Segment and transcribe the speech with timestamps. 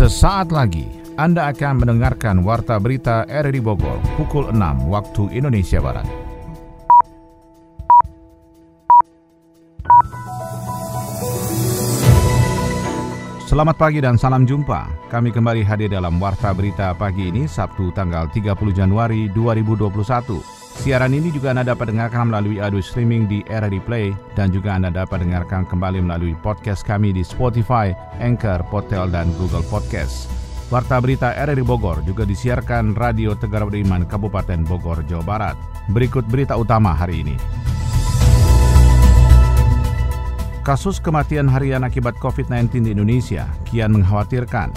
[0.00, 0.88] Sesaat lagi
[1.20, 6.08] Anda akan mendengarkan Warta Berita RRI Bogor pukul 6 waktu Indonesia Barat.
[13.44, 14.88] Selamat pagi dan salam jumpa.
[15.12, 20.59] Kami kembali hadir dalam Warta Berita pagi ini Sabtu tanggal 30 Januari 2021.
[20.80, 24.88] Siaran ini juga Anda dapat dengarkan melalui audio streaming di RRI Play dan juga Anda
[24.88, 30.32] dapat dengarkan kembali melalui podcast kami di Spotify, Anchor, Potel, dan Google Podcast.
[30.72, 35.56] Warta Berita RRI Bogor juga disiarkan Radio Tegar Beriman Kabupaten Bogor, Jawa Barat.
[35.92, 37.36] Berikut berita utama hari ini.
[40.64, 44.72] Kasus kematian harian akibat COVID-19 di Indonesia kian mengkhawatirkan.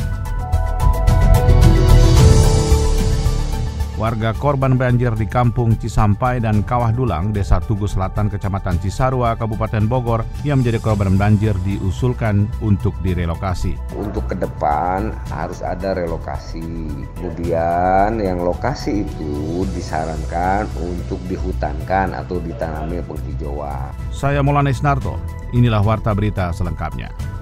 [4.04, 9.88] Warga korban banjir di Kampung Cisampai dan Kawah Dulang, Desa Tugu Selatan, Kecamatan Cisarua, Kabupaten
[9.88, 13.80] Bogor yang menjadi korban banjir diusulkan untuk direlokasi.
[13.96, 16.92] Untuk ke depan harus ada relokasi.
[17.16, 23.96] Kemudian yang lokasi itu disarankan untuk dihutankan atau ditanami penghijauan.
[24.12, 25.16] Saya Maulana Isnarto,
[25.56, 27.33] inilah Warta Berita selengkapnya.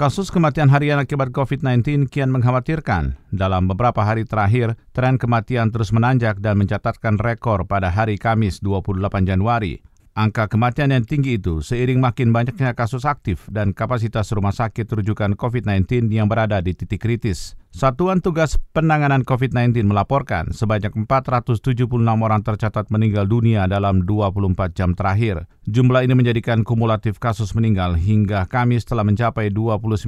[0.00, 3.20] Kasus kematian harian akibat COVID-19 kian mengkhawatirkan.
[3.28, 8.96] Dalam beberapa hari terakhir, tren kematian terus menanjak dan mencatatkan rekor pada hari Kamis 28
[9.28, 9.84] Januari.
[10.16, 15.36] Angka kematian yang tinggi itu seiring makin banyaknya kasus aktif dan kapasitas rumah sakit rujukan
[15.36, 17.52] COVID-19 yang berada di titik kritis.
[17.70, 25.46] Satuan Tugas Penanganan COVID-19 melaporkan sebanyak 476 orang tercatat meninggal dunia dalam 24 jam terakhir.
[25.70, 30.02] Jumlah ini menjadikan kumulatif kasus meninggal hingga Kamis telah mencapai 29.331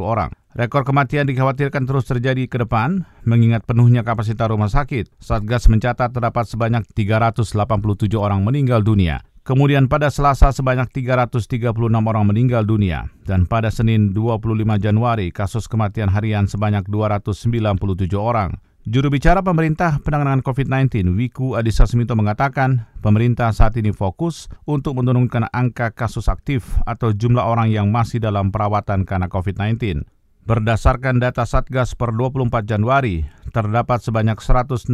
[0.00, 0.32] orang.
[0.56, 5.20] Rekor kematian dikhawatirkan terus terjadi ke depan, mengingat penuhnya kapasitas rumah sakit.
[5.20, 9.20] Satgas mencatat terdapat sebanyak 387 orang meninggal dunia.
[9.48, 14.44] Kemudian pada Selasa sebanyak 336 orang meninggal dunia dan pada Senin 25
[14.76, 17.80] Januari kasus kematian harian sebanyak 297
[18.20, 18.60] orang.
[18.84, 25.48] Juru bicara pemerintah penanganan COVID-19 Wiku Adhisa Smito mengatakan pemerintah saat ini fokus untuk menurunkan
[25.48, 30.04] angka kasus aktif atau jumlah orang yang masih dalam perawatan karena COVID-19.
[30.48, 33.20] Berdasarkan data Satgas per 24 Januari,
[33.52, 34.88] terdapat sebanyak 162.617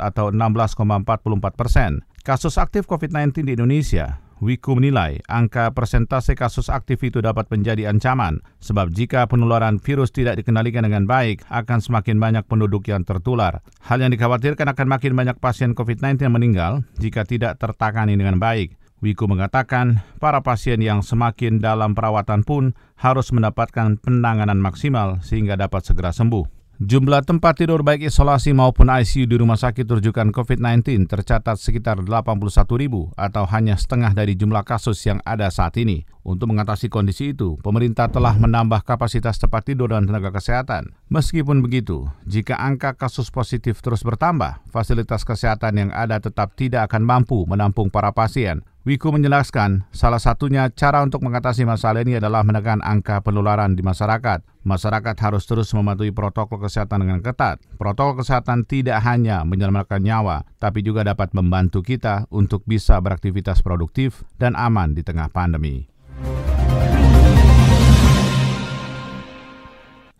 [0.00, 7.24] atau 16,44 persen Kasus aktif COVID-19 di Indonesia, Wiku menilai angka persentase kasus aktif itu
[7.24, 12.84] dapat menjadi ancaman, sebab jika penularan virus tidak dikendalikan dengan baik, akan semakin banyak penduduk
[12.88, 13.64] yang tertular.
[13.84, 18.76] Hal yang dikhawatirkan akan makin banyak pasien COVID-19 yang meninggal jika tidak tertangani dengan baik.
[19.04, 25.84] Wiku mengatakan, para pasien yang semakin dalam perawatan pun harus mendapatkan penanganan maksimal sehingga dapat
[25.84, 26.56] segera sembuh.
[26.76, 32.36] Jumlah tempat tidur baik isolasi maupun ICU di rumah sakit rujukan COVID-19 tercatat sekitar 81
[32.76, 36.04] ribu atau hanya setengah dari jumlah kasus yang ada saat ini.
[36.20, 40.92] Untuk mengatasi kondisi itu, pemerintah telah menambah kapasitas tempat tidur dan tenaga kesehatan.
[41.08, 47.08] Meskipun begitu, jika angka kasus positif terus bertambah, fasilitas kesehatan yang ada tetap tidak akan
[47.08, 48.60] mampu menampung para pasien.
[48.86, 54.46] Wiku menjelaskan, salah satunya cara untuk mengatasi masalah ini adalah menekan angka penularan di masyarakat.
[54.62, 57.58] Masyarakat harus terus mematuhi protokol kesehatan dengan ketat.
[57.82, 64.22] Protokol kesehatan tidak hanya menyelamatkan nyawa, tapi juga dapat membantu kita untuk bisa beraktivitas produktif
[64.38, 65.90] dan aman di tengah pandemi.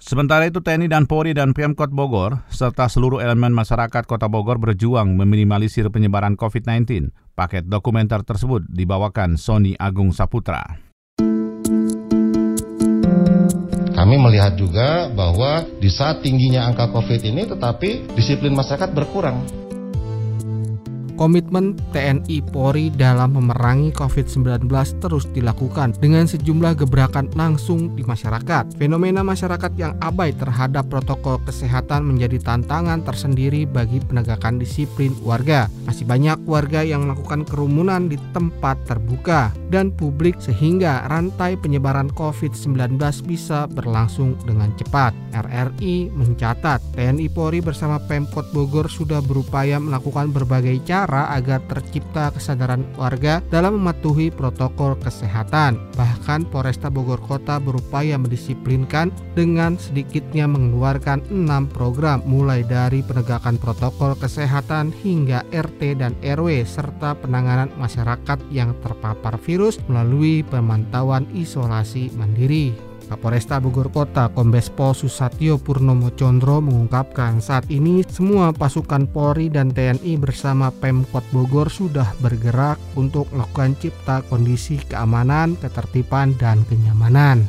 [0.07, 5.19] Sementara itu TNI dan Polri dan Pemkot Bogor serta seluruh elemen masyarakat Kota Bogor berjuang
[5.19, 7.11] meminimalisir penyebaran COVID-19.
[7.35, 10.63] Paket dokumenter tersebut dibawakan Sony Agung Saputra.
[13.99, 19.66] Kami melihat juga bahwa di saat tingginya angka COVID ini tetapi disiplin masyarakat berkurang
[21.17, 24.69] Komitmen TNI Polri dalam memerangi COVID-19
[25.01, 28.77] terus dilakukan dengan sejumlah gebrakan langsung di masyarakat.
[28.77, 35.73] Fenomena masyarakat yang abai terhadap protokol kesehatan menjadi tantangan tersendiri bagi penegakan disiplin warga.
[35.89, 43.01] Masih banyak warga yang melakukan kerumunan di tempat terbuka dan publik sehingga rantai penyebaran COVID-19
[43.25, 45.17] bisa berlangsung dengan cepat.
[45.33, 52.35] RRI mencatat TNI Polri bersama Pemkot Bogor sudah berupaya melakukan berbagai cara cara agar tercipta
[52.35, 55.79] kesadaran warga dalam mematuhi protokol kesehatan.
[55.95, 64.19] Bahkan Polresta Bogor Kota berupaya mendisiplinkan dengan sedikitnya mengeluarkan enam program mulai dari penegakan protokol
[64.19, 72.86] kesehatan hingga RT dan RW serta penanganan masyarakat yang terpapar virus melalui pemantauan isolasi mandiri.
[73.07, 79.71] Kapolresta Bogor Kota Kombes Pol Susatyo Purnomo Condro mengungkapkan saat ini semua pasukan Polri dan
[79.71, 87.47] TNI bersama Pemkot Bogor sudah bergerak untuk melakukan cipta kondisi keamanan, ketertiban, dan kenyamanan.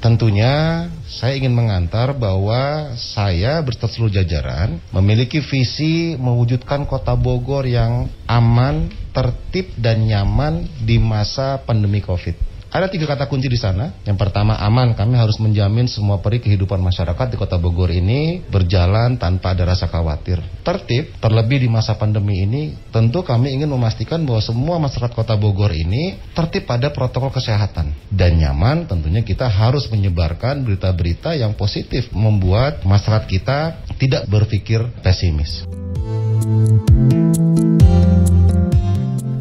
[0.00, 8.08] Tentunya saya ingin mengantar bahwa saya berserta seluruh jajaran memiliki visi mewujudkan kota Bogor yang
[8.24, 12.49] aman, tertib, dan nyaman di masa pandemi COVID.
[12.70, 13.90] Ada tiga kata kunci di sana.
[14.06, 14.94] Yang pertama aman.
[14.94, 19.90] Kami harus menjamin semua peri kehidupan masyarakat di Kota Bogor ini berjalan tanpa ada rasa
[19.90, 20.38] khawatir.
[20.62, 25.74] Tertib, terlebih di masa pandemi ini, tentu kami ingin memastikan bahwa semua masyarakat Kota Bogor
[25.74, 28.86] ini tertib pada protokol kesehatan dan nyaman.
[28.86, 33.58] Tentunya kita harus menyebarkan berita-berita yang positif membuat masyarakat kita
[33.98, 35.66] tidak berpikir pesimis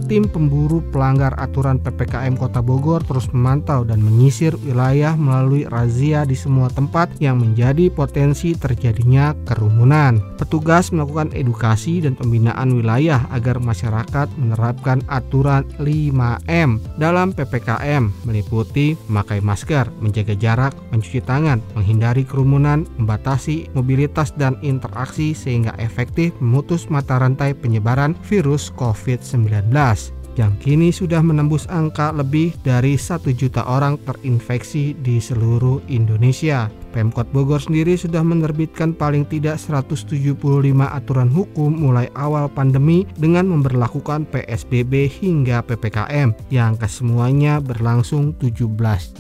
[0.09, 6.33] tim pemburu pelanggar aturan PPKM Kota Bogor terus memantau dan menyisir wilayah melalui razia di
[6.33, 10.17] semua tempat yang menjadi potensi terjadinya kerumunan.
[10.41, 19.45] Petugas melakukan edukasi dan pembinaan wilayah agar masyarakat menerapkan aturan 5M dalam PPKM meliputi memakai
[19.45, 27.21] masker, menjaga jarak, mencuci tangan, menghindari kerumunan, membatasi mobilitas dan interaksi sehingga efektif memutus mata
[27.21, 29.69] rantai penyebaran virus COVID-19
[30.39, 36.71] yang kini sudah menembus angka lebih dari satu juta orang terinfeksi di seluruh Indonesia.
[36.95, 40.39] Pemkot Bogor sendiri sudah menerbitkan paling tidak 175
[40.80, 48.65] aturan hukum mulai awal pandemi dengan memperlakukan PSBB hingga PPKM yang kesemuanya berlangsung 17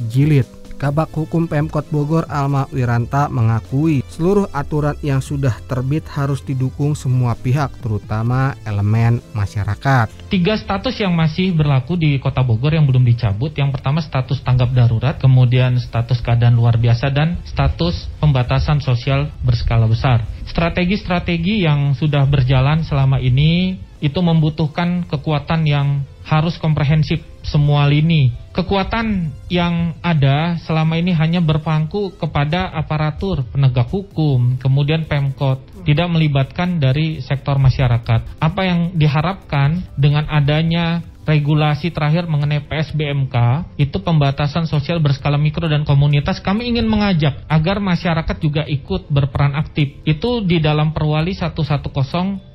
[0.09, 0.58] jilid.
[0.79, 7.35] Kabak Hukum Pemkot Bogor Alma Wiranta mengakui seluruh aturan yang sudah terbit harus didukung semua
[7.35, 10.07] pihak terutama elemen masyarakat.
[10.31, 13.51] Tiga status yang masih berlaku di Kota Bogor yang belum dicabut.
[13.51, 19.83] Yang pertama status tanggap darurat, kemudian status keadaan luar biasa dan status pembatasan sosial berskala
[19.83, 20.23] besar.
[20.47, 28.31] Strategi-strategi yang sudah berjalan selama ini itu membutuhkan kekuatan yang harus komprehensif semua lini.
[28.59, 36.75] Kekuatan yang ada selama ini hanya berpangku kepada aparatur penegak hukum, kemudian Pemkot, tidak melibatkan
[36.75, 38.35] dari sektor masyarakat.
[38.35, 43.35] Apa yang diharapkan dengan adanya regulasi terakhir mengenai PSBMK
[43.79, 49.55] itu pembatasan sosial berskala mikro dan komunitas kami ingin mengajak agar masyarakat juga ikut berperan
[49.55, 51.85] aktif itu di dalam perwali 110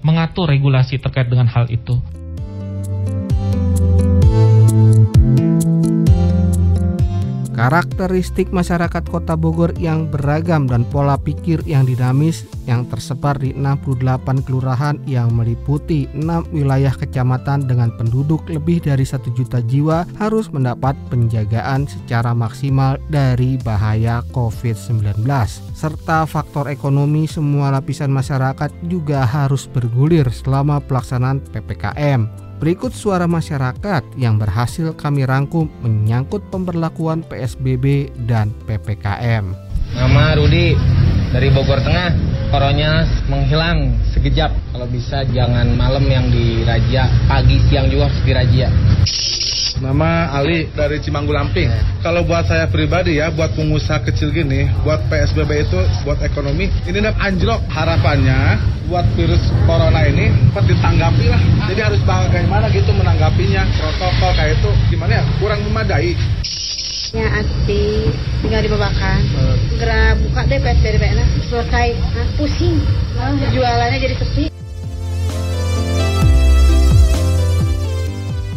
[0.05, 1.97] mengatur regulasi terkait dengan hal itu
[7.55, 14.43] Karakteristik masyarakat kota Bogor yang beragam dan pola pikir yang dinamis yang tersebar di 68
[14.43, 20.99] kelurahan yang meliputi 6 wilayah kecamatan dengan penduduk lebih dari 1 juta jiwa harus mendapat
[21.15, 25.23] penjagaan secara maksimal dari bahaya COVID-19.
[25.79, 32.44] Serta faktor ekonomi semua lapisan masyarakat juga harus bergulir selama pelaksanaan PPKM.
[32.63, 39.51] Berikut suara masyarakat yang berhasil kami rangkum menyangkut pemberlakuan PSBB dan PPKM.
[39.95, 40.75] Nama Rudi
[41.35, 42.15] dari Bogor Tengah.
[42.55, 44.55] Koronya menghilang sekejap.
[44.71, 48.71] Kalau bisa jangan malam yang diraja, pagi siang juga harus dirajia.
[49.83, 51.67] Nama Ali dari Cimanggu Lamping.
[51.99, 57.03] Kalau buat saya pribadi ya, buat pengusaha kecil gini, buat PSBB itu, buat ekonomi, ini
[57.03, 57.59] udah anjlok.
[57.67, 58.55] Harapannya
[58.87, 61.43] buat virus corona ini cepat ditanggapi lah.
[61.67, 63.67] Jadi harus bagaimana gitu menanggapinya.
[63.75, 65.23] Protokol kayak itu gimana ya?
[65.43, 66.15] Kurang memadai.
[67.15, 68.11] Ya Ati,
[68.43, 69.23] tinggal dibabakan.
[69.71, 71.29] Segera buka deh PSBB nah.
[71.47, 72.83] Selesai, nah, pusing.
[73.55, 74.45] Jualannya jadi sepi.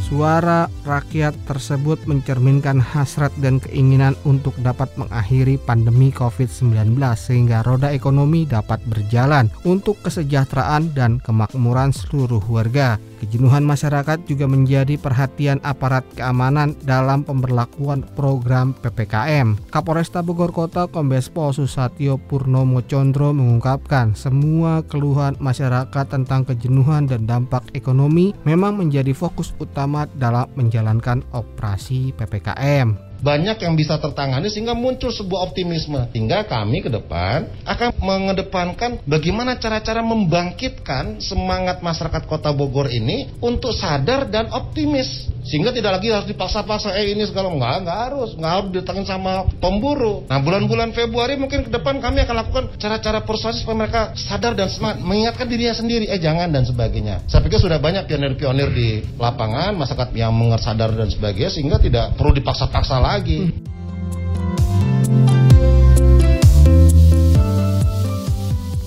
[0.08, 8.50] Suara rakyat tersebut mencerminkan hasrat dan keinginan untuk dapat mengakhiri pandemi COVID-19 sehingga roda ekonomi
[8.50, 12.98] dapat berjalan untuk kesejahteraan dan kemakmuran seluruh warga.
[13.18, 19.58] Kejenuhan masyarakat juga menjadi perhatian aparat keamanan dalam pemberlakuan program PPKM.
[19.74, 27.26] Kapolresta Bogor Kota Kombes Pol Susatyo Purnomo Condro mengungkapkan semua keluhan masyarakat tentang kejenuhan dan
[27.26, 34.78] dampak ekonomi memang menjadi fokus utama dalam menjalankan operasi PPKM banyak yang bisa tertangani sehingga
[34.78, 36.10] muncul sebuah optimisme.
[36.14, 43.74] Hingga kami ke depan akan mengedepankan bagaimana cara-cara membangkitkan semangat masyarakat kota Bogor ini untuk
[43.74, 45.30] sadar dan optimis.
[45.48, 49.48] Sehingga tidak lagi harus dipaksa-paksa, eh ini segala enggak, enggak harus, enggak harus ditangin sama
[49.64, 50.28] pemburu.
[50.28, 54.68] Nah bulan-bulan Februari mungkin ke depan kami akan lakukan cara-cara persuasi supaya mereka sadar dan
[54.68, 57.24] semangat, mengingatkan dirinya sendiri, eh jangan dan sebagainya.
[57.32, 62.20] Saya pikir sudah banyak pionir-pionir di lapangan, masyarakat yang mengerti sadar dan sebagainya, sehingga tidak
[62.20, 63.40] perlu dipaksa-paksa lagi.
[63.48, 63.68] Hmm.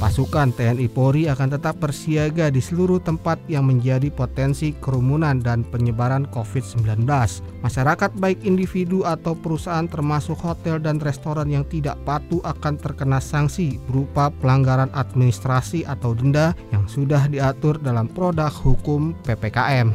[0.01, 6.25] Pasukan TNI Polri akan tetap bersiaga di seluruh tempat yang menjadi potensi kerumunan dan penyebaran
[6.33, 7.05] COVID-19.
[7.61, 13.77] Masyarakat baik individu atau perusahaan termasuk hotel dan restoran yang tidak patuh akan terkena sanksi
[13.93, 19.93] berupa pelanggaran administrasi atau denda yang sudah diatur dalam produk hukum PPKM.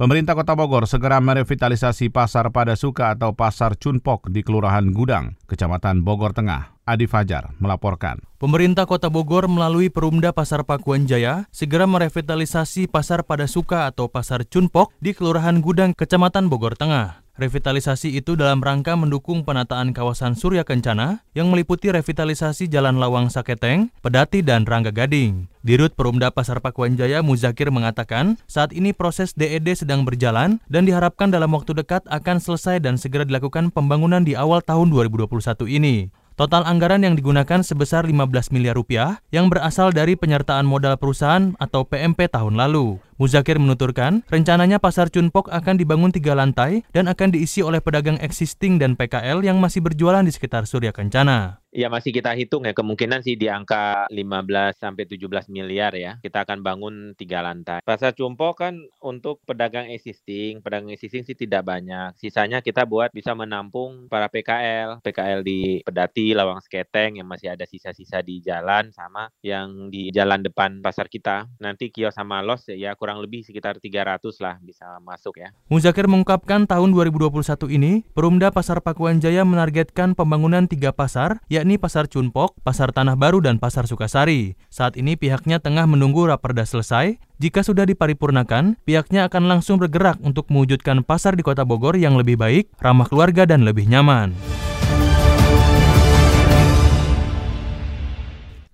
[0.00, 6.00] Pemerintah Kota Bogor segera merevitalisasi Pasar Pada Suka atau Pasar Cunpok di Kelurahan Gudang, Kecamatan
[6.00, 6.79] Bogor Tengah.
[6.90, 8.18] Adi Fajar melaporkan.
[8.42, 14.42] Pemerintah Kota Bogor melalui Perumda Pasar Pakuan Jaya segera merevitalisasi Pasar Pada Suka atau Pasar
[14.42, 17.22] Cunpok di Kelurahan Gudang, Kecamatan Bogor Tengah.
[17.40, 23.88] Revitalisasi itu dalam rangka mendukung penataan kawasan Surya Kencana yang meliputi revitalisasi Jalan Lawang Saketeng,
[24.04, 25.48] Pedati, dan Rangga Gading.
[25.64, 31.32] Dirut Perumda Pasar Pakuan Jaya Muzakir mengatakan saat ini proses DED sedang berjalan dan diharapkan
[31.32, 35.32] dalam waktu dekat akan selesai dan segera dilakukan pembangunan di awal tahun 2021
[35.64, 36.12] ini.
[36.40, 41.84] Total anggaran yang digunakan sebesar 15 miliar rupiah yang berasal dari penyertaan modal perusahaan atau
[41.84, 42.96] PMP tahun lalu.
[43.20, 48.80] Muzakir menuturkan, rencananya pasar Cunpok akan dibangun tiga lantai dan akan diisi oleh pedagang existing
[48.80, 51.60] dan PKL yang masih berjualan di sekitar Surya Kencana.
[51.70, 56.18] Ya masih kita hitung ya kemungkinan sih di angka 15 sampai 17 miliar ya.
[56.18, 57.78] Kita akan bangun tiga lantai.
[57.86, 62.18] Pasar Cumpo kan untuk pedagang existing, pedagang existing sih tidak banyak.
[62.18, 67.62] Sisanya kita buat bisa menampung para PKL, PKL di Pedati, Lawang Sketeng yang masih ada
[67.62, 71.46] sisa-sisa di jalan sama yang di jalan depan pasar kita.
[71.62, 75.50] Nanti kios sama los ya kurang kurang lebih sekitar 300 lah bisa masuk ya.
[75.66, 77.42] Muzakir mengungkapkan tahun 2021
[77.74, 83.42] ini, Perumda Pasar Pakuan Jaya menargetkan pembangunan tiga pasar, yakni Pasar Cunpok, Pasar Tanah Baru,
[83.42, 84.54] dan Pasar Sukasari.
[84.70, 87.18] Saat ini pihaknya tengah menunggu raperda selesai.
[87.42, 92.38] Jika sudah diparipurnakan, pihaknya akan langsung bergerak untuk mewujudkan pasar di kota Bogor yang lebih
[92.38, 94.38] baik, ramah keluarga, dan lebih nyaman.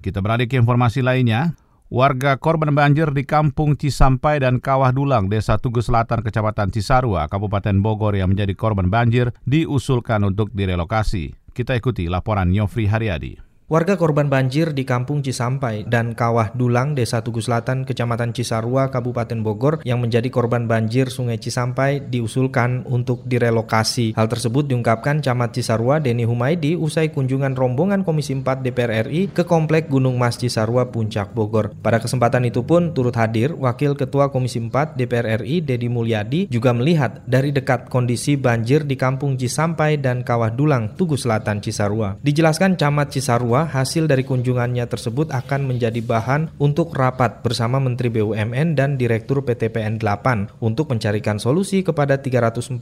[0.05, 1.57] Kita beralih ke informasi lainnya.
[1.87, 7.79] Warga korban banjir di Kampung Cisampai dan Kawah Dulang, Desa Tugu Selatan, Kecamatan Cisarua, Kabupaten
[7.79, 11.39] Bogor yang menjadi korban banjir diusulkan untuk direlokasi.
[11.55, 13.46] Kita ikuti laporan Nyofri Haryadi.
[13.67, 19.43] Warga korban banjir di Kampung Cisampai dan Kawah Dulang, Desa Tugu Selatan, Kecamatan Cisarua, Kabupaten
[19.43, 24.15] Bogor yang menjadi korban banjir Sungai Cisampai diusulkan untuk direlokasi.
[24.15, 29.43] Hal tersebut diungkapkan Camat Cisarua Deni Humaydi usai kunjungan rombongan Komisi 4 DPR RI ke
[29.43, 31.75] Komplek Gunung Mas Cisarua, Puncak Bogor.
[31.83, 36.71] Pada kesempatan itu pun turut hadir Wakil Ketua Komisi 4 DPR RI Dedi Mulyadi juga
[36.71, 42.15] melihat dari dekat kondisi banjir di Kampung Cisampai dan Kawah Dulang, Tugu Selatan, Cisarua.
[42.23, 48.13] Dijelaskan Camat Cisarua bahwa hasil dari kunjungannya tersebut akan menjadi bahan untuk rapat bersama Menteri
[48.13, 52.77] BUMN dan Direktur PTPN 8 untuk mencarikan solusi kepada 340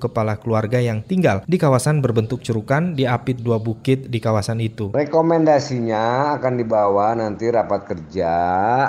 [0.00, 4.96] kepala keluarga yang tinggal di kawasan berbentuk cerukan di Apit Dua Bukit di kawasan itu.
[4.96, 8.32] Rekomendasinya akan dibawa nanti rapat kerja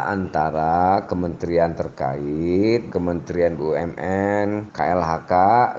[0.07, 5.33] antara kementerian terkait, Kementerian BUMN, KLHK,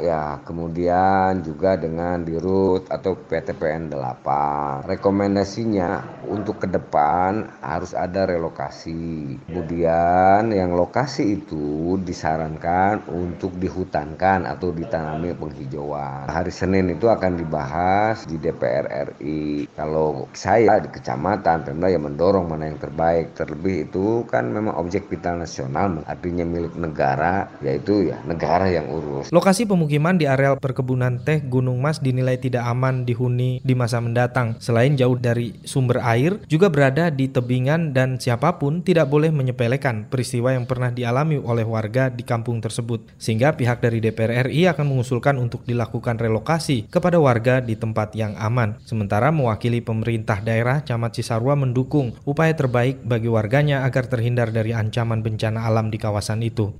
[0.04, 4.84] ya kemudian juga dengan Dirut atau PTPN 8.
[4.84, 9.38] Rekomendasi rekomendasinya untuk ke depan harus ada relokasi.
[9.46, 16.26] Kemudian yang lokasi itu disarankan untuk dihutankan atau ditanami penghijauan.
[16.26, 19.70] Hari Senin itu akan dibahas di DPR RI.
[19.78, 23.38] Kalau saya di kecamatan, Pemda yang mendorong mana yang terbaik.
[23.38, 29.30] Terlebih itu kan memang objek vital nasional, artinya milik negara, yaitu ya negara yang urus.
[29.30, 34.58] Lokasi pemukiman di areal perkebunan teh Gunung Mas dinilai tidak aman dihuni di masa mendatang.
[34.58, 39.28] Selain jauh dari dari sumber air juga berada di tebingan dan siapa pun tidak boleh
[39.28, 43.04] menyepelekan peristiwa yang pernah dialami oleh warga di kampung tersebut.
[43.20, 48.32] Sehingga pihak dari DPR RI akan mengusulkan untuk dilakukan relokasi kepada warga di tempat yang
[48.40, 48.80] aman.
[48.88, 55.20] Sementara mewakili pemerintah daerah Camat Cisarua mendukung upaya terbaik bagi warganya agar terhindar dari ancaman
[55.20, 56.72] bencana alam di kawasan itu.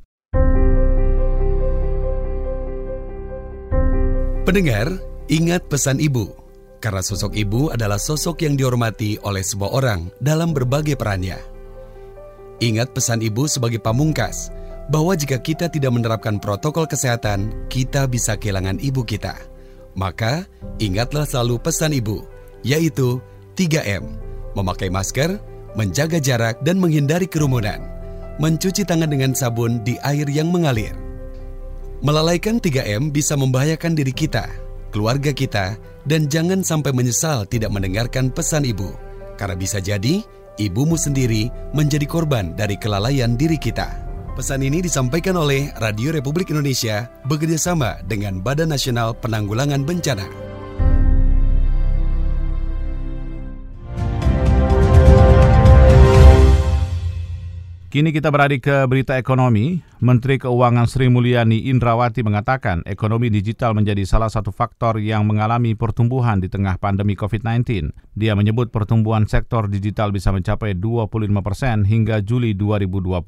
[4.46, 4.94] Pendengar,
[5.26, 6.45] ingat pesan ibu
[6.78, 11.40] karena sosok ibu adalah sosok yang dihormati oleh sebuah orang dalam berbagai perannya.
[12.61, 14.49] Ingat pesan ibu sebagai pamungkas,
[14.87, 19.35] bahwa jika kita tidak menerapkan protokol kesehatan, kita bisa kehilangan ibu kita.
[19.97, 20.45] Maka,
[20.78, 22.23] ingatlah selalu pesan ibu,
[22.62, 23.18] yaitu
[23.56, 24.04] 3M,
[24.54, 25.40] memakai masker,
[25.76, 27.80] menjaga jarak dan menghindari kerumunan,
[28.40, 30.92] mencuci tangan dengan sabun di air yang mengalir.
[32.04, 34.49] Melalaikan 3M bisa membahayakan diri kita,
[34.92, 38.94] keluarga kita, dan jangan sampai menyesal tidak mendengarkan pesan ibu,
[39.36, 40.22] karena bisa jadi
[40.56, 44.06] ibumu sendiri menjadi korban dari kelalaian diri kita.
[44.36, 50.55] Pesan ini disampaikan oleh Radio Republik Indonesia bekerjasama dengan Badan Nasional Penanggulangan Bencana.
[57.87, 59.78] Kini kita beralih ke berita ekonomi.
[60.02, 66.43] Menteri Keuangan Sri Mulyani Indrawati mengatakan ekonomi digital menjadi salah satu faktor yang mengalami pertumbuhan
[66.43, 67.95] di tengah pandemi COVID-19.
[68.19, 73.23] Dia menyebut pertumbuhan sektor digital bisa mencapai 25 persen hingga Juli 2020.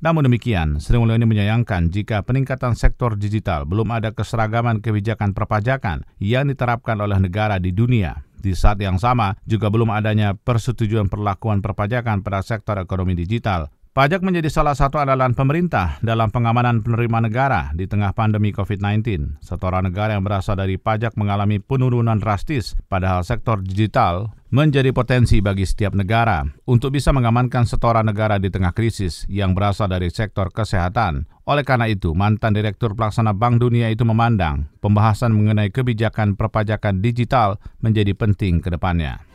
[0.00, 6.48] Namun demikian, Sri Mulyani menyayangkan jika peningkatan sektor digital belum ada keseragaman kebijakan perpajakan yang
[6.48, 8.24] diterapkan oleh negara di dunia.
[8.38, 13.68] Di saat yang sama, juga belum adanya persetujuan perlakuan perpajakan pada sektor ekonomi digital.
[13.98, 19.42] Pajak menjadi salah satu andalan pemerintah dalam pengamanan penerimaan negara di tengah pandemi COVID-19.
[19.42, 25.66] Setoran negara yang berasal dari pajak mengalami penurunan drastis, padahal sektor digital menjadi potensi bagi
[25.66, 31.26] setiap negara untuk bisa mengamankan setoran negara di tengah krisis yang berasal dari sektor kesehatan.
[31.50, 37.58] Oleh karena itu, mantan Direktur Pelaksana Bank Dunia itu memandang pembahasan mengenai kebijakan perpajakan digital
[37.82, 39.26] menjadi penting ke depannya.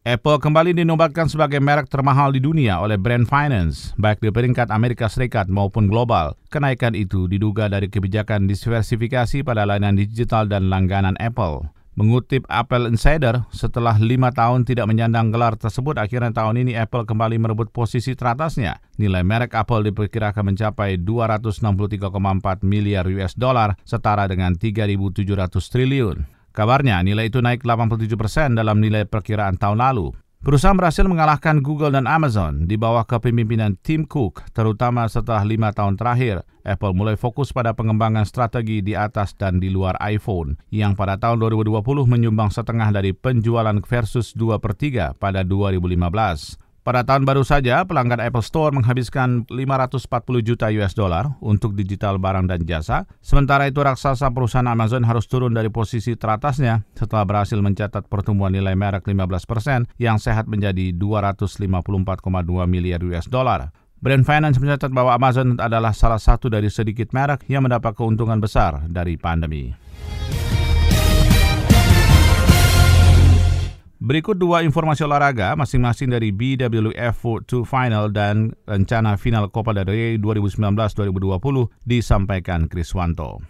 [0.00, 5.12] Apple kembali dinobatkan sebagai merek termahal di dunia oleh Brand Finance, baik di peringkat Amerika
[5.12, 6.40] Serikat maupun global.
[6.48, 11.68] Kenaikan itu diduga dari kebijakan diversifikasi pada layanan digital dan langganan Apple.
[12.00, 17.36] Mengutip Apple Insider, setelah lima tahun tidak menyandang gelar tersebut, akhirnya tahun ini Apple kembali
[17.36, 18.80] merebut posisi teratasnya.
[18.96, 25.28] Nilai merek Apple diperkirakan mencapai 263,4 miliar US dollar, setara dengan 3.700
[25.68, 26.39] triliun.
[26.50, 30.10] Kabarnya nilai itu naik 87 persen dalam nilai perkiraan tahun lalu.
[30.40, 36.00] Perusahaan berhasil mengalahkan Google dan Amazon di bawah kepemimpinan Tim Cook, terutama setelah lima tahun
[36.00, 36.48] terakhir.
[36.64, 41.44] Apple mulai fokus pada pengembangan strategi di atas dan di luar iPhone, yang pada tahun
[41.44, 46.69] 2020 menyumbang setengah dari penjualan versus 2 per 3 pada 2015.
[46.80, 50.00] Pada tahun baru saja, pelanggan Apple Store menghabiskan 540
[50.40, 53.04] juta US dollar untuk digital barang dan jasa.
[53.20, 58.72] Sementara itu, raksasa perusahaan Amazon harus turun dari posisi teratasnya setelah berhasil mencatat pertumbuhan nilai
[58.72, 61.68] merek 15 persen yang sehat menjadi 254,2
[62.64, 63.76] miliar US dollar.
[64.00, 68.88] Brand Finance mencatat bahwa Amazon adalah salah satu dari sedikit merek yang mendapat keuntungan besar
[68.88, 69.76] dari pandemi.
[74.00, 79.92] Berikut dua informasi olahraga masing-masing dari BWF Foot 2 Final dan rencana final Copa del
[79.92, 83.44] Rey 2019-2020 disampaikan Kriswanto.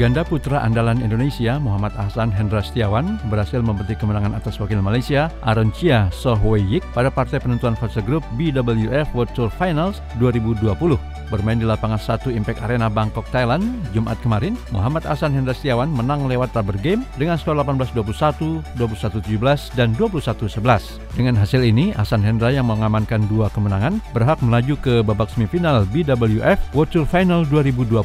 [0.00, 5.68] Ganda putra andalan Indonesia Muhammad Ahsan Hendra Setiawan berhasil memetik kemenangan atas wakil Malaysia Aaron
[5.76, 11.15] Chia Soh Wei Yik pada partai penentuan fase grup BWF World Tour Finals 2020.
[11.28, 16.30] Bermain di lapangan 1 Impact Arena Bangkok, Thailand, Jumat kemarin, Muhammad Ahsan Hendra Setiawan menang
[16.30, 21.02] lewat rubber game dengan skor 18-21, 21-17, dan 21-11.
[21.16, 26.60] Dengan hasil ini, Ahsan Hendra yang mengamankan dua kemenangan berhak melaju ke babak semifinal BWF
[26.76, 28.04] World Tour Final 2020.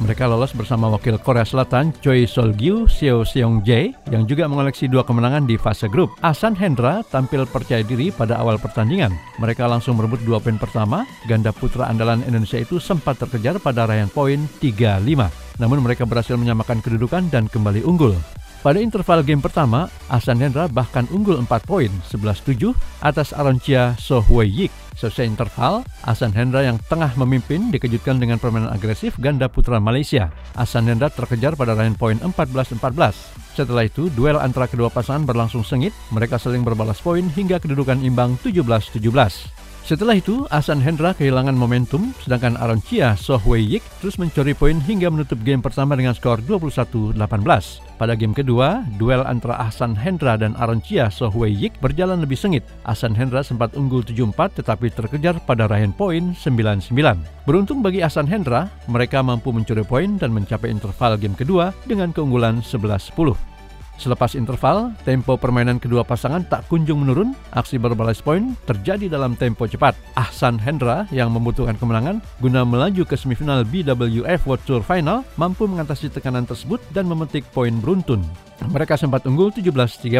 [0.00, 5.44] Mereka lolos bersama wakil Korea Selatan Choi Sol-gyu Seo Seong-jae yang juga mengoleksi dua kemenangan
[5.44, 6.14] di fase grup.
[6.22, 9.10] Ahsan Hendra tampil percaya diri pada awal pertandingan.
[9.42, 14.08] Mereka langsung merebut dua poin pertama, ganda putra andalan Indonesia itu sempat terkejar pada raihan
[14.08, 15.58] poin 3-5.
[15.58, 18.14] Namun mereka berhasil menyamakan kedudukan dan kembali unggul.
[18.62, 22.70] Pada interval game pertama, Ahsan Hendra bahkan unggul 4 poin, 11-7
[23.02, 24.70] atas Aroncia So Hui Yik.
[24.94, 30.30] Selesai interval, Ahsan Hendra yang tengah memimpin dikejutkan dengan permainan agresif ganda putra Malaysia.
[30.54, 32.78] Ahsan Hendra terkejar pada raihan poin 14-14.
[33.58, 38.38] Setelah itu, duel antara kedua pasangan berlangsung sengit, mereka saling berbalas poin hingga kedudukan imbang
[38.46, 39.61] 17-17.
[39.82, 45.10] Setelah itu, Ahsan Hendra kehilangan momentum, sedangkan Aaron Chia Soh Yik terus mencuri poin hingga
[45.10, 47.18] menutup game pertama dengan skor 21-18.
[47.98, 52.62] Pada game kedua, duel antara Ahsan Hendra dan Aaron Chia Soh Yik berjalan lebih sengit.
[52.86, 56.94] Ahsan Hendra sempat unggul 7-4 tetapi terkejar pada raihan poin 9-9.
[57.42, 62.62] Beruntung bagi Ahsan Hendra, mereka mampu mencuri poin dan mencapai interval game kedua dengan keunggulan
[62.62, 63.51] 11-10.
[64.02, 67.38] Selepas interval, tempo permainan kedua pasangan tak kunjung menurun.
[67.54, 69.94] Aksi berbalas poin terjadi dalam tempo cepat.
[70.18, 76.10] Ahsan Hendra yang membutuhkan kemenangan guna melaju ke semifinal BWF World Tour Final mampu mengatasi
[76.10, 78.26] tekanan tersebut dan memetik poin beruntun.
[78.74, 80.10] Mereka sempat unggul 17-13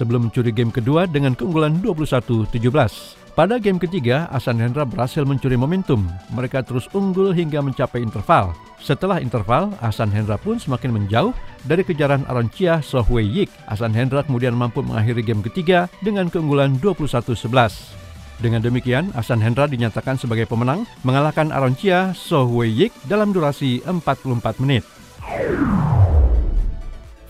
[0.00, 3.19] sebelum mencuri game kedua dengan keunggulan 21-17.
[3.30, 6.02] Pada game ketiga, Asan Hendra berhasil mencuri momentum.
[6.34, 8.50] Mereka terus unggul hingga mencapai interval.
[8.82, 11.30] Setelah interval, Asan Hendra pun semakin menjauh
[11.62, 13.50] dari kejaran Aroncia Sohwei Yik.
[13.70, 17.94] Asan Hendra kemudian mampu mengakhiri game ketiga dengan keunggulan 21-11.
[18.42, 24.82] Dengan demikian, Asan Hendra dinyatakan sebagai pemenang mengalahkan Aroncia Sohwei Yik dalam durasi 44 menit.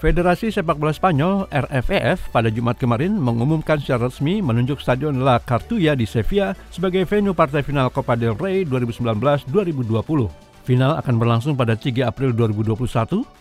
[0.01, 5.93] Federasi Sepak Bola Spanyol RFEF pada Jumat kemarin mengumumkan secara resmi menunjuk Stadion La Cartuya
[5.93, 9.53] di Sevilla sebagai venue partai final Copa del Rey 2019-2020.
[10.65, 12.81] Final akan berlangsung pada 3 April 2021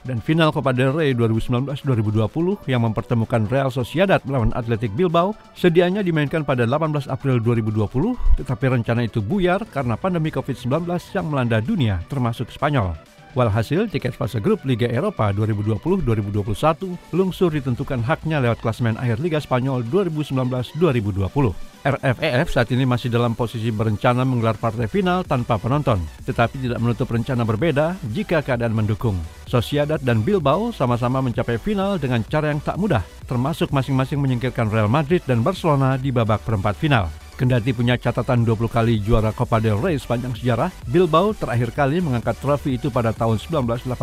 [0.03, 6.43] dan final Copa del Rey 2019-2020 yang mempertemukan Real Sociedad melawan Athletic Bilbao sedianya dimainkan
[6.43, 12.51] pada 18 April 2020 tetapi rencana itu buyar karena pandemi COVID-19 yang melanda dunia termasuk
[12.51, 13.18] Spanyol.
[13.37, 19.85] Walhasil, tiket fase grup Liga Eropa 2020-2021 lungsur ditentukan haknya lewat klasemen akhir Liga Spanyol
[19.85, 21.69] 2019-2020.
[21.79, 27.07] RFEF saat ini masih dalam posisi berencana menggelar partai final tanpa penonton, tetapi tidak menutup
[27.07, 29.15] rencana berbeda jika keadaan mendukung.
[29.47, 34.91] Sociedad dan Bilbao sama-sama mencapai final dengan cara yang tak mudah, termasuk masing-masing menyingkirkan Real
[34.91, 37.28] Madrid dan Barcelona di babak perempat final.
[37.39, 42.35] Kendati punya catatan 20 kali juara Copa del Rey sepanjang sejarah, Bilbao terakhir kali mengangkat
[42.35, 43.95] trofi itu pada tahun 1984.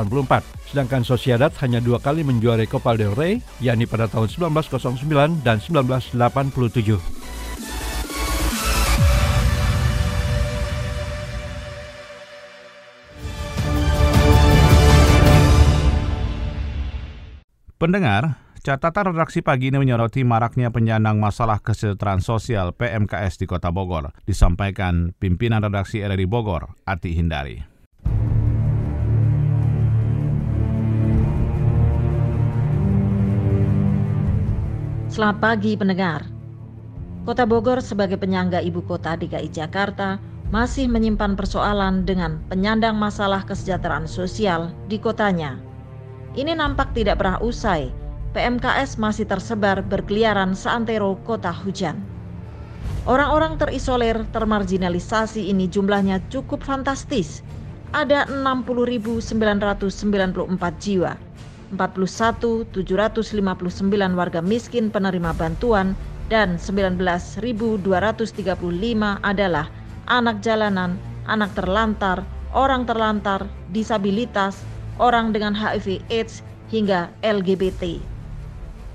[0.72, 6.16] Sedangkan Sociedad hanya dua kali menjuarai Copa del Rey, yakni pada tahun 1909 dan 1987.
[17.76, 24.10] Pendengar, Catatan redaksi pagi ini menyoroti maraknya penyandang masalah kesejahteraan sosial PMKS di Kota Bogor,
[24.26, 27.62] disampaikan pimpinan redaksi RRI Bogor, Ati Hindari.
[35.14, 36.26] Selamat pagi pendengar.
[37.22, 40.18] Kota Bogor sebagai penyangga ibu kota DKI Jakarta
[40.50, 45.54] masih menyimpan persoalan dengan penyandang masalah kesejahteraan sosial di kotanya.
[46.34, 48.05] Ini nampak tidak pernah usai
[48.36, 51.96] PMKS masih tersebar berkeliaran seantero kota hujan.
[53.08, 57.40] Orang-orang terisolir termarginalisasi ini jumlahnya cukup fantastis.
[57.96, 59.32] Ada 60.994
[60.84, 61.16] jiwa,
[61.72, 62.76] 41.759
[64.12, 65.96] warga miskin penerima bantuan,
[66.28, 67.40] dan 19.235
[69.24, 69.66] adalah
[70.12, 72.20] anak jalanan, anak terlantar,
[72.52, 74.60] orang terlantar, disabilitas,
[75.00, 78.15] orang dengan HIV AIDS, hingga LGBT.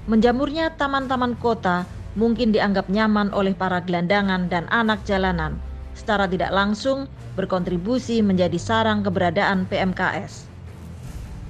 [0.09, 1.85] Menjamurnya taman-taman kota
[2.17, 5.61] mungkin dianggap nyaman oleh para gelandangan dan anak jalanan,
[5.93, 7.05] secara tidak langsung
[7.37, 10.49] berkontribusi menjadi sarang keberadaan PMKS.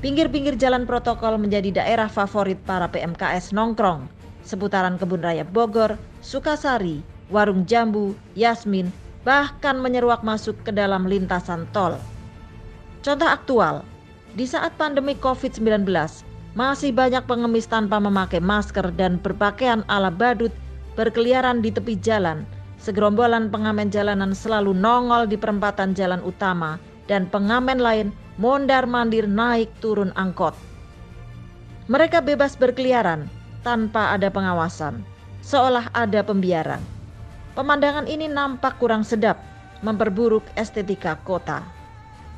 [0.02, 4.10] Pinggir-pinggir jalan protokol menjadi daerah favorit para PMKS nongkrong,
[4.42, 8.90] seputaran Kebun Raya Bogor, Sukasari, Warung Jambu, Yasmin,
[9.22, 11.96] bahkan menyeruak masuk ke dalam lintasan tol.
[13.06, 13.86] Contoh aktual,
[14.34, 15.86] di saat pandemi COVID-19,
[16.52, 20.52] masih banyak pengemis tanpa memakai masker dan berpakaian ala badut
[21.00, 22.44] berkeliaran di tepi jalan.
[22.82, 28.08] Segerombolan pengamen jalanan selalu nongol di perempatan jalan utama dan pengamen lain
[28.42, 30.58] mondar-mandir naik turun angkot.
[31.86, 33.30] Mereka bebas berkeliaran
[33.62, 35.06] tanpa ada pengawasan,
[35.46, 36.82] seolah ada pembiaran.
[37.54, 39.38] Pemandangan ini nampak kurang sedap,
[39.86, 41.62] memperburuk estetika kota.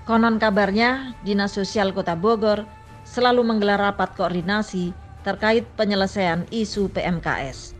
[0.04, 2.67] Konon kabarnya, Dinas Sosial Kota Bogor
[3.13, 4.89] selalu menggelar rapat koordinasi
[5.21, 7.78] terkait penyelesaian isu PMKS.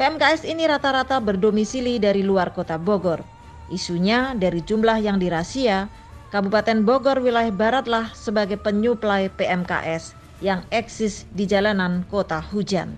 [0.00, 3.20] PMKS ini rata-rata berdomisili dari luar kota Bogor.
[3.68, 5.92] Isunya dari jumlah yang dirasia,
[6.32, 12.96] Kabupaten Bogor wilayah baratlah sebagai penyuplai PMKS yang eksis di jalanan kota hujan.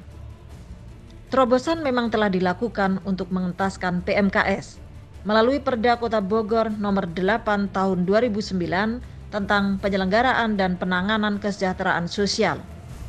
[1.35, 4.78] Terobosan memang telah dilakukan untuk mengentaskan PMKS
[5.24, 12.61] melalui Perda Kota Bogor nomor 8 tahun 2009 tentang penyelenggaraan dan penanganan kesejahteraan sosial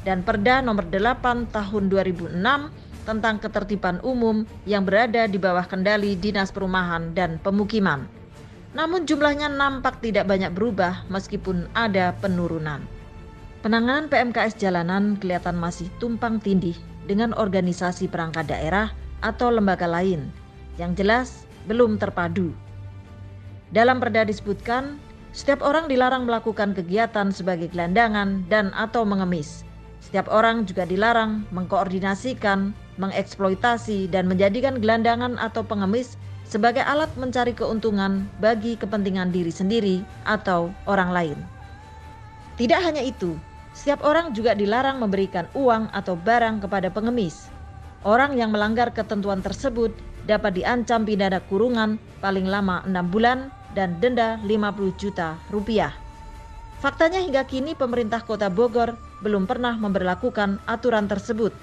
[0.07, 2.39] dan Perda nomor 8 tahun 2006
[3.03, 8.07] tentang ketertiban umum yang berada di bawah kendali Dinas Perumahan dan Pemukiman.
[8.73, 12.81] Namun jumlahnya nampak tidak banyak berubah meskipun ada penurunan.
[13.63, 16.75] Penanganan PMKS jalanan kelihatan masih tumpang tindih
[17.07, 18.91] dengan organisasi perangkat daerah
[19.23, 20.27] atau lembaga lain
[20.75, 22.51] yang jelas belum terpadu.
[23.71, 24.99] Dalam perda disebutkan
[25.33, 29.65] setiap orang dilarang melakukan kegiatan sebagai gelandangan dan atau mengemis.
[29.97, 32.69] Setiap orang juga dilarang mengkoordinasikan,
[33.01, 40.69] mengeksploitasi dan menjadikan gelandangan atau pengemis sebagai alat mencari keuntungan bagi kepentingan diri sendiri atau
[40.85, 41.39] orang lain.
[42.61, 43.33] Tidak hanya itu,
[43.73, 47.49] setiap orang juga dilarang memberikan uang atau barang kepada pengemis.
[48.05, 49.89] Orang yang melanggar ketentuan tersebut
[50.29, 55.93] dapat diancam pidana kurungan paling lama 6 bulan dan denda 50 juta rupiah.
[56.79, 61.55] Faktanya hingga kini pemerintah kota Bogor belum pernah memperlakukan aturan tersebut.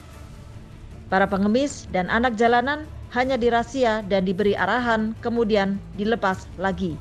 [1.11, 6.95] Para pengemis dan anak jalanan hanya dirasia dan diberi arahan kemudian dilepas lagi.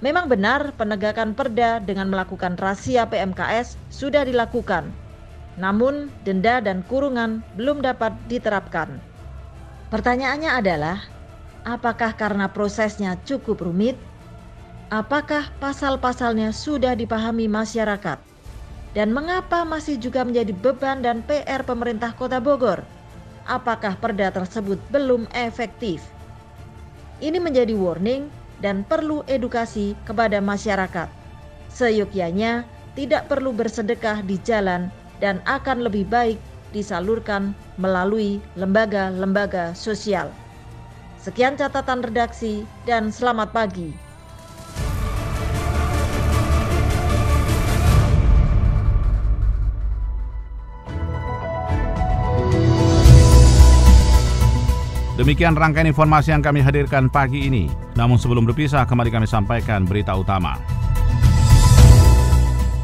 [0.00, 4.88] Memang benar penegakan perda dengan melakukan rahasia PMKS sudah dilakukan,
[5.60, 8.96] namun denda dan kurungan belum dapat diterapkan.
[9.92, 11.04] Pertanyaannya adalah,
[11.64, 13.96] apakah karena prosesnya cukup rumit?
[14.90, 18.18] Apakah pasal-pasalnya sudah dipahami masyarakat?
[18.90, 22.82] Dan mengapa masih juga menjadi beban dan PR pemerintah Kota Bogor?
[23.46, 26.02] Apakah perda tersebut belum efektif?
[27.22, 28.26] Ini menjadi warning
[28.58, 31.06] dan perlu edukasi kepada masyarakat.
[31.70, 32.66] Seyogyanya
[32.98, 34.90] tidak perlu bersedekah di jalan
[35.22, 36.38] dan akan lebih baik
[36.74, 40.34] disalurkan melalui lembaga-lembaga sosial.
[41.20, 43.92] Sekian catatan redaksi dan selamat pagi.
[55.20, 57.68] Demikian rangkaian informasi yang kami hadirkan pagi ini.
[57.92, 60.56] Namun sebelum berpisah, kembali kami sampaikan berita utama.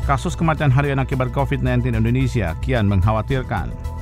[0.05, 3.96] Kasus kematian harian akibat COVID-19 Indonesia kian mengkhawatirkan.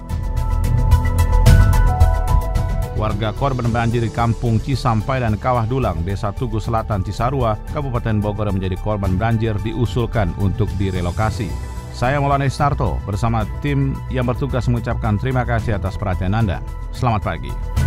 [3.04, 8.48] Warga korban banjir di Kampung Cisampai dan Kawah Dulang, Desa Tugu Selatan, Cisarua, Kabupaten Bogor
[8.48, 11.52] menjadi korban banjir diusulkan untuk direlokasi.
[11.92, 16.64] Saya Maulana Istarto bersama tim yang bertugas mengucapkan terima kasih atas perhatian Anda.
[16.96, 17.83] Selamat pagi.